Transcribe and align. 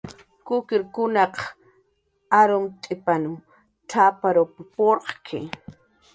"Kukirkunaq 0.47 1.35
arumt'ipan 2.39 3.23
cx""app""w 3.89 4.43
purqki" 4.73 5.39